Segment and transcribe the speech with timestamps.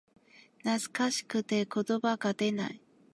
[0.63, 2.81] 懐かしくて言葉が出ない